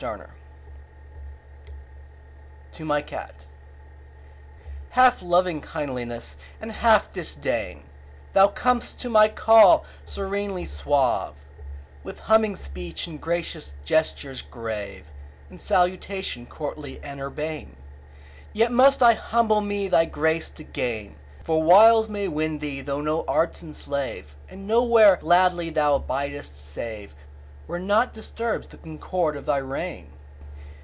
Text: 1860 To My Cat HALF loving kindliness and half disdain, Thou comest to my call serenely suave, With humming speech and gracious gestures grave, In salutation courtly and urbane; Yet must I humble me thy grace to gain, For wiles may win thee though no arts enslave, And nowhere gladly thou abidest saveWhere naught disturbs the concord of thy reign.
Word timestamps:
1860 0.07 1.77
To 2.79 2.85
My 2.85 3.03
Cat 3.03 3.45
HALF 4.89 5.21
loving 5.21 5.61
kindliness 5.61 6.37
and 6.59 6.71
half 6.71 7.11
disdain, 7.13 7.83
Thou 8.33 8.47
comest 8.47 8.99
to 9.01 9.11
my 9.11 9.29
call 9.29 9.85
serenely 10.03 10.65
suave, 10.65 11.35
With 12.03 12.21
humming 12.21 12.55
speech 12.55 13.05
and 13.05 13.21
gracious 13.21 13.75
gestures 13.85 14.41
grave, 14.41 15.05
In 15.51 15.59
salutation 15.59 16.47
courtly 16.47 16.99
and 17.03 17.21
urbane; 17.21 17.75
Yet 18.53 18.71
must 18.71 19.03
I 19.03 19.13
humble 19.13 19.61
me 19.61 19.87
thy 19.87 20.05
grace 20.05 20.49
to 20.49 20.63
gain, 20.63 21.15
For 21.43 21.61
wiles 21.61 22.09
may 22.09 22.27
win 22.27 22.57
thee 22.57 22.81
though 22.81 23.01
no 23.01 23.23
arts 23.27 23.61
enslave, 23.61 24.35
And 24.49 24.65
nowhere 24.65 25.17
gladly 25.17 25.69
thou 25.69 25.99
abidest 25.99 26.53
saveWhere 26.53 27.15
naught 27.79 28.11
disturbs 28.11 28.67
the 28.69 28.77
concord 28.77 29.37
of 29.37 29.45
thy 29.45 29.55
reign. 29.55 30.11